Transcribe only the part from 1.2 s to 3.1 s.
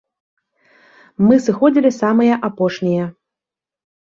Мы сыходзілі самыя апошнія.